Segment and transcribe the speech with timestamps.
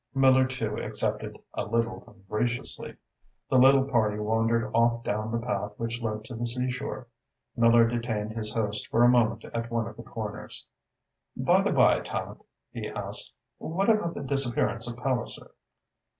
[0.15, 2.95] Miller too accepted, a little ungraciously.
[3.51, 7.05] The little party wandered off down the path which led to the seashore.
[7.55, 10.65] Miller detained his host for a moment at one of the corners.
[11.37, 15.51] "By the by, Tallente," he asked, "what about the disappearance of Palliser?"